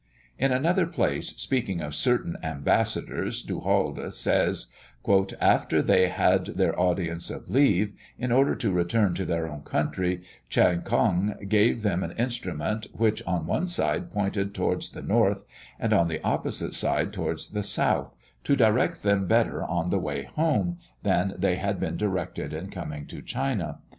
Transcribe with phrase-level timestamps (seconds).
[0.39, 4.73] In another place, speaking of certain ambassadors, Du Halde says:
[5.39, 10.23] "After they had their audience of leave, in order to return to their own country,
[10.49, 15.43] Tcheou Kong gave them an instrument, which on one side pointed towards the north,
[15.79, 20.23] and on the opposite side towards the south, to direct them better on the way
[20.23, 23.77] home, than they had been directed in coming to China.